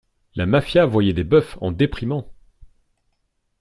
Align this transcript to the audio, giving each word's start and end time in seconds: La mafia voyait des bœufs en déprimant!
La 0.33 0.47
mafia 0.47 0.87
voyait 0.87 1.13
des 1.13 1.23
bœufs 1.23 1.55
en 1.61 1.71
déprimant! 1.71 2.27